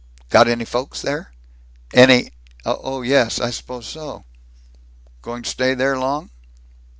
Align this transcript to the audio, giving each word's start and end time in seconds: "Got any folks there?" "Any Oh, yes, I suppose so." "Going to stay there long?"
"Got 0.31 0.47
any 0.47 0.65
folks 0.65 1.03
there?" 1.03 1.31
"Any 1.93 2.31
Oh, 2.65 3.03
yes, 3.03 3.39
I 3.39 3.51
suppose 3.51 3.85
so." 3.85 4.25
"Going 5.21 5.43
to 5.43 5.49
stay 5.51 5.75
there 5.75 5.95
long?" 5.95 6.31